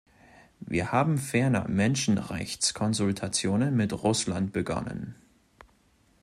[0.61, 5.13] Wir haben ferner "Menschenrechts"konsultationen mit Russland begonnen.